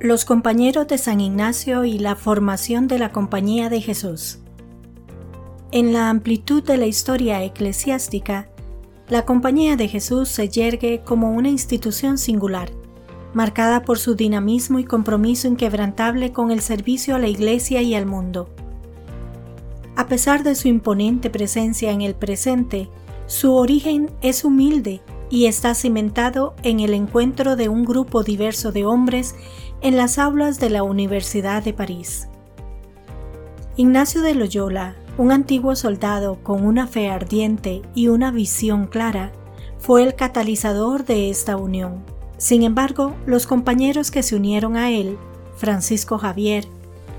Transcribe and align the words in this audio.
Los 0.00 0.24
compañeros 0.24 0.88
de 0.88 0.98
San 0.98 1.20
Ignacio 1.20 1.84
y 1.84 1.98
la 1.98 2.16
formación 2.16 2.88
de 2.88 2.98
la 2.98 3.12
Compañía 3.12 3.70
de 3.70 3.80
Jesús. 3.80 4.40
En 5.70 5.92
la 5.92 6.10
amplitud 6.10 6.62
de 6.62 6.76
la 6.76 6.86
historia 6.86 7.42
eclesiástica, 7.42 8.48
la 9.08 9.24
Compañía 9.24 9.76
de 9.76 9.88
Jesús 9.88 10.28
se 10.28 10.48
yergue 10.48 11.02
como 11.04 11.30
una 11.30 11.48
institución 11.48 12.18
singular, 12.18 12.70
marcada 13.32 13.82
por 13.82 13.98
su 13.98 14.14
dinamismo 14.14 14.78
y 14.78 14.84
compromiso 14.84 15.46
inquebrantable 15.46 16.32
con 16.32 16.50
el 16.50 16.60
servicio 16.60 17.14
a 17.14 17.18
la 17.18 17.28
Iglesia 17.28 17.80
y 17.80 17.94
al 17.94 18.04
mundo. 18.04 18.50
A 19.96 20.06
pesar 20.08 20.42
de 20.42 20.56
su 20.56 20.68
imponente 20.68 21.30
presencia 21.30 21.92
en 21.92 22.02
el 22.02 22.14
presente, 22.14 22.90
su 23.26 23.54
origen 23.54 24.10
es 24.22 24.44
humilde 24.44 25.00
y 25.30 25.46
está 25.46 25.74
cimentado 25.74 26.54
en 26.62 26.80
el 26.80 26.94
encuentro 26.94 27.56
de 27.56 27.68
un 27.68 27.84
grupo 27.84 28.22
diverso 28.22 28.70
de 28.70 28.84
hombres 28.84 29.34
en 29.84 29.98
las 29.98 30.18
aulas 30.18 30.58
de 30.60 30.70
la 30.70 30.82
Universidad 30.82 31.62
de 31.62 31.74
París. 31.74 32.26
Ignacio 33.76 34.22
de 34.22 34.34
Loyola, 34.34 34.96
un 35.18 35.30
antiguo 35.30 35.76
soldado 35.76 36.38
con 36.42 36.64
una 36.64 36.86
fe 36.86 37.10
ardiente 37.10 37.82
y 37.94 38.08
una 38.08 38.30
visión 38.30 38.86
clara, 38.86 39.30
fue 39.78 40.02
el 40.02 40.14
catalizador 40.14 41.04
de 41.04 41.28
esta 41.28 41.58
unión. 41.58 42.02
Sin 42.38 42.62
embargo, 42.62 43.14
los 43.26 43.46
compañeros 43.46 44.10
que 44.10 44.22
se 44.22 44.36
unieron 44.36 44.78
a 44.78 44.90
él, 44.90 45.18
Francisco 45.56 46.16
Javier, 46.16 46.64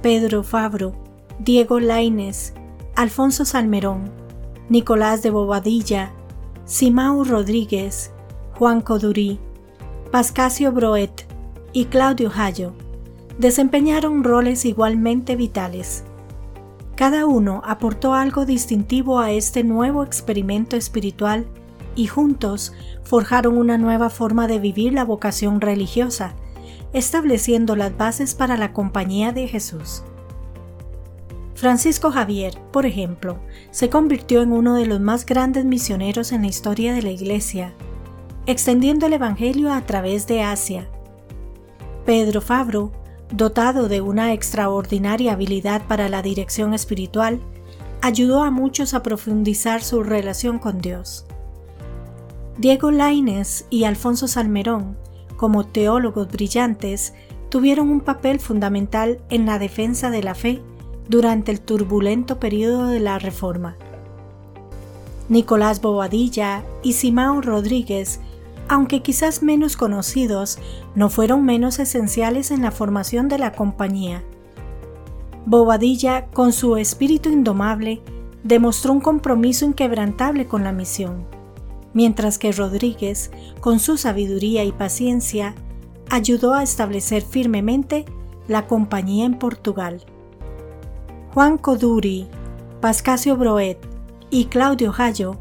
Pedro 0.00 0.42
Fabro, 0.42 0.94
Diego 1.38 1.78
Laines, 1.78 2.54
Alfonso 2.94 3.44
Salmerón, 3.44 4.10
Nicolás 4.70 5.22
de 5.22 5.28
Bobadilla, 5.28 6.10
Simao 6.64 7.22
Rodríguez, 7.22 8.12
Juan 8.54 8.80
Codurí, 8.80 9.38
Pascasio 10.10 10.72
Broet 10.72 11.35
y 11.76 11.84
Claudio 11.84 12.32
Hayo 12.34 12.72
desempeñaron 13.38 14.24
roles 14.24 14.64
igualmente 14.64 15.36
vitales. 15.36 16.04
Cada 16.94 17.26
uno 17.26 17.60
aportó 17.66 18.14
algo 18.14 18.46
distintivo 18.46 19.18
a 19.18 19.30
este 19.30 19.62
nuevo 19.62 20.02
experimento 20.02 20.76
espiritual 20.76 21.46
y 21.94 22.06
juntos 22.06 22.72
forjaron 23.04 23.58
una 23.58 23.76
nueva 23.76 24.08
forma 24.08 24.46
de 24.46 24.58
vivir 24.58 24.94
la 24.94 25.04
vocación 25.04 25.60
religiosa, 25.60 26.32
estableciendo 26.94 27.76
las 27.76 27.94
bases 27.94 28.34
para 28.34 28.56
la 28.56 28.72
compañía 28.72 29.32
de 29.32 29.46
Jesús. 29.46 30.02
Francisco 31.54 32.10
Javier, 32.10 32.58
por 32.72 32.86
ejemplo, 32.86 33.38
se 33.70 33.90
convirtió 33.90 34.40
en 34.40 34.52
uno 34.52 34.76
de 34.76 34.86
los 34.86 35.00
más 35.00 35.26
grandes 35.26 35.66
misioneros 35.66 36.32
en 36.32 36.40
la 36.40 36.48
historia 36.48 36.94
de 36.94 37.02
la 37.02 37.10
Iglesia, 37.10 37.74
extendiendo 38.46 39.04
el 39.04 39.12
Evangelio 39.12 39.74
a 39.74 39.82
través 39.82 40.26
de 40.26 40.42
Asia. 40.42 40.88
Pedro 42.06 42.40
Fabro, 42.40 42.92
dotado 43.32 43.88
de 43.88 44.00
una 44.00 44.32
extraordinaria 44.32 45.32
habilidad 45.32 45.82
para 45.88 46.08
la 46.08 46.22
dirección 46.22 46.72
espiritual, 46.72 47.40
ayudó 48.00 48.44
a 48.44 48.52
muchos 48.52 48.94
a 48.94 49.02
profundizar 49.02 49.82
su 49.82 50.04
relación 50.04 50.60
con 50.60 50.78
Dios. 50.80 51.26
Diego 52.58 52.92
Laines 52.92 53.66
y 53.70 53.82
Alfonso 53.84 54.28
Salmerón, 54.28 54.96
como 55.36 55.66
teólogos 55.66 56.28
brillantes, 56.28 57.12
tuvieron 57.48 57.90
un 57.90 58.00
papel 58.00 58.38
fundamental 58.38 59.18
en 59.28 59.44
la 59.44 59.58
defensa 59.58 60.08
de 60.08 60.22
la 60.22 60.36
fe 60.36 60.62
durante 61.08 61.50
el 61.50 61.60
turbulento 61.60 62.38
periodo 62.38 62.86
de 62.86 63.00
la 63.00 63.18
Reforma. 63.18 63.76
Nicolás 65.28 65.80
Bobadilla 65.80 66.62
y 66.84 66.92
Simao 66.92 67.40
Rodríguez, 67.40 68.20
aunque 68.68 69.02
quizás 69.02 69.42
menos 69.42 69.76
conocidos, 69.76 70.58
no 70.94 71.10
fueron 71.10 71.44
menos 71.44 71.78
esenciales 71.78 72.50
en 72.50 72.62
la 72.62 72.70
formación 72.70 73.28
de 73.28 73.38
la 73.38 73.52
compañía. 73.52 74.24
Bobadilla, 75.44 76.26
con 76.26 76.52
su 76.52 76.76
espíritu 76.76 77.28
indomable, 77.30 78.02
demostró 78.42 78.92
un 78.92 79.00
compromiso 79.00 79.64
inquebrantable 79.64 80.46
con 80.46 80.64
la 80.64 80.72
misión, 80.72 81.24
mientras 81.94 82.38
que 82.38 82.52
Rodríguez, 82.52 83.30
con 83.60 83.78
su 83.78 83.96
sabiduría 83.96 84.64
y 84.64 84.72
paciencia, 84.72 85.54
ayudó 86.10 86.54
a 86.54 86.62
establecer 86.62 87.22
firmemente 87.22 88.04
la 88.48 88.66
compañía 88.66 89.24
en 89.24 89.38
Portugal. 89.38 90.04
Juan 91.34 91.58
Coduri, 91.58 92.28
Pascasio 92.80 93.36
Broet 93.36 93.78
y 94.30 94.46
Claudio 94.46 94.94
Hayo, 94.96 95.38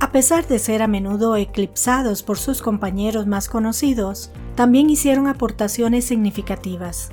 a 0.00 0.12
pesar 0.12 0.46
de 0.46 0.58
ser 0.58 0.82
a 0.82 0.86
menudo 0.86 1.36
eclipsados 1.36 2.22
por 2.22 2.38
sus 2.38 2.62
compañeros 2.62 3.26
más 3.26 3.48
conocidos, 3.48 4.30
también 4.54 4.90
hicieron 4.90 5.26
aportaciones 5.26 6.04
significativas. 6.04 7.10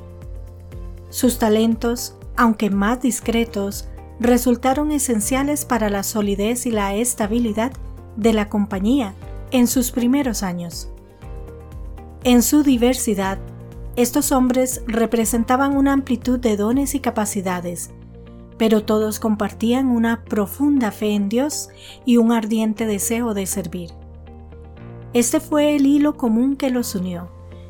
Sus 1.09 1.39
talentos, 1.39 2.15
aunque 2.35 2.69
más 2.69 3.01
discretos, 3.01 3.87
resultaron 4.19 4.91
esenciales 4.91 5.65
para 5.65 5.89
la 5.89 6.03
solidez 6.03 6.65
y 6.67 6.71
la 6.71 6.95
estabilidad 6.95 7.71
de 8.17 8.33
la 8.33 8.49
compañía 8.49 9.15
en 9.51 9.67
sus 9.67 9.91
primeros 9.91 10.43
años. 10.43 10.89
En 12.23 12.43
su 12.43 12.63
diversidad, 12.63 13.39
estos 13.95 14.31
hombres 14.31 14.83
representaban 14.87 15.75
una 15.75 15.93
amplitud 15.93 16.39
de 16.39 16.57
dones 16.57 16.95
y 16.95 16.99
capacidades 16.99 17.91
pero 18.57 18.83
todos 18.83 19.19
compartían 19.19 19.87
una 19.87 20.23
profunda 20.23 20.91
fe 20.91 21.11
en 21.13 21.29
Dios 21.29 21.69
y 22.05 22.17
un 22.17 22.31
ardiente 22.31 22.85
deseo 22.85 23.33
de 23.33 23.45
servir. 23.45 23.91
Este 25.13 25.39
fue 25.39 25.75
el 25.75 25.85
hilo 25.85 26.17
común 26.17 26.55
que 26.55 26.69
los 26.69 26.95
unió 26.95 27.29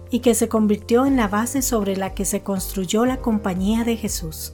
y 0.09 0.19
que 0.19 0.35
se 0.35 0.47
convirtió 0.47 1.05
en 1.05 1.15
la 1.15 1.27
base 1.27 1.61
sobre 1.61 1.97
la 1.97 2.13
que 2.13 2.25
se 2.25 2.41
construyó 2.41 3.05
la 3.05 3.17
Compañía 3.17 3.83
de 3.83 3.97
Jesús. 3.97 4.53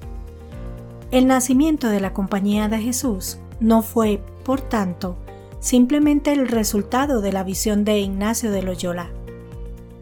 El 1.11 1.27
nacimiento 1.27 1.89
de 1.89 1.99
la 1.99 2.13
Compañía 2.13 2.69
de 2.69 2.79
Jesús 2.79 3.37
no 3.59 3.81
fue, 3.81 4.21
por 4.43 4.61
tanto, 4.61 5.17
simplemente 5.59 6.31
el 6.31 6.47
resultado 6.47 7.21
de 7.21 7.31
la 7.31 7.43
visión 7.43 7.85
de 7.85 7.99
Ignacio 7.99 8.51
de 8.51 8.63
Loyola. 8.63 9.11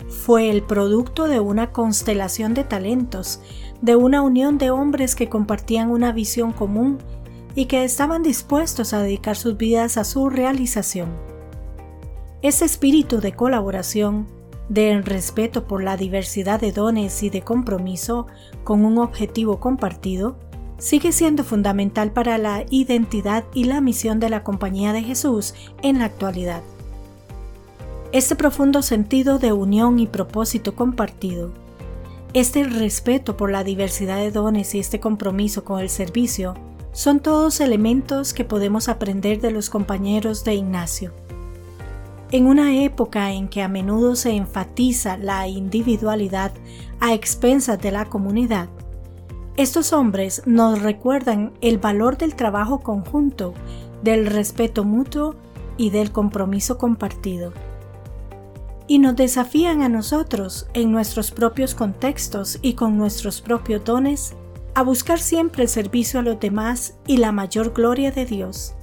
Fue 0.07 0.49
el 0.49 0.63
producto 0.63 1.27
de 1.27 1.39
una 1.39 1.71
constelación 1.71 2.53
de 2.53 2.63
talentos 2.63 3.41
de 3.81 3.95
una 3.95 4.21
unión 4.21 4.57
de 4.57 4.71
hombres 4.71 5.15
que 5.15 5.29
compartían 5.29 5.89
una 5.89 6.11
visión 6.11 6.51
común 6.51 6.97
y 7.55 7.65
que 7.65 7.83
estaban 7.83 8.23
dispuestos 8.23 8.93
a 8.93 9.01
dedicar 9.01 9.35
sus 9.35 9.57
vidas 9.57 9.97
a 9.97 10.03
su 10.03 10.29
realización. 10.29 11.09
Ese 12.41 12.65
espíritu 12.65 13.19
de 13.19 13.33
colaboración, 13.33 14.27
de 14.69 15.01
respeto 15.01 15.65
por 15.65 15.83
la 15.83 15.97
diversidad 15.97 16.59
de 16.59 16.71
dones 16.71 17.23
y 17.23 17.29
de 17.29 17.41
compromiso 17.41 18.27
con 18.63 18.85
un 18.85 18.97
objetivo 18.97 19.59
compartido, 19.59 20.37
sigue 20.77 21.11
siendo 21.11 21.43
fundamental 21.43 22.11
para 22.11 22.37
la 22.37 22.63
identidad 22.69 23.43
y 23.53 23.65
la 23.65 23.81
misión 23.81 24.19
de 24.19 24.29
la 24.29 24.43
Compañía 24.43 24.93
de 24.93 25.03
Jesús 25.03 25.53
en 25.81 25.99
la 25.99 26.05
actualidad. 26.05 26.61
Este 28.11 28.35
profundo 28.35 28.81
sentido 28.81 29.37
de 29.37 29.51
unión 29.51 29.99
y 29.99 30.07
propósito 30.07 30.75
compartido 30.75 31.51
este 32.33 32.63
respeto 32.63 33.35
por 33.37 33.51
la 33.51 33.63
diversidad 33.63 34.17
de 34.17 34.31
dones 34.31 34.75
y 34.75 34.79
este 34.79 34.99
compromiso 34.99 35.63
con 35.63 35.79
el 35.79 35.89
servicio 35.89 36.53
son 36.91 37.21
todos 37.21 37.59
elementos 37.59 38.33
que 38.33 38.45
podemos 38.45 38.87
aprender 38.87 39.41
de 39.41 39.51
los 39.51 39.69
compañeros 39.69 40.43
de 40.43 40.53
Ignacio. 40.53 41.11
En 42.31 42.45
una 42.45 42.83
época 42.83 43.31
en 43.31 43.47
que 43.47 43.63
a 43.63 43.67
menudo 43.67 44.15
se 44.15 44.31
enfatiza 44.31 45.17
la 45.17 45.47
individualidad 45.47 46.51
a 46.99 47.13
expensas 47.13 47.79
de 47.79 47.91
la 47.91 48.05
comunidad, 48.05 48.69
estos 49.57 49.91
hombres 49.91 50.43
nos 50.45 50.83
recuerdan 50.83 51.53
el 51.61 51.79
valor 51.79 52.17
del 52.17 52.35
trabajo 52.35 52.79
conjunto, 52.79 53.55
del 54.03 54.27
respeto 54.27 54.83
mutuo 54.85 55.35
y 55.77 55.89
del 55.89 56.11
compromiso 56.11 56.77
compartido 56.77 57.53
y 58.89 58.97
nos 58.97 59.15
desafían 59.15 59.83
a 59.83 59.87
nosotros, 59.87 60.65
en 60.73 60.91
nuestros 60.91 61.29
propios 61.29 61.75
contextos 61.75 62.57
y 62.63 62.73
con 62.73 62.97
nuestros 62.97 63.39
propios 63.39 63.85
dones, 63.85 64.33
a 64.73 64.81
buscar 64.81 65.19
siempre 65.19 65.61
el 65.61 65.69
servicio 65.69 66.19
a 66.19 66.23
los 66.23 66.39
demás 66.39 66.95
y 67.05 67.17
la 67.17 67.31
mayor 67.31 67.71
gloria 67.71 68.11
de 68.11 68.25
Dios. 68.25 68.73